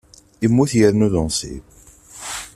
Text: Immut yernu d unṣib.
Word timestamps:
Immut 0.45 0.71
yernu 0.79 1.07
d 1.13 1.15
unṣib. 1.21 1.63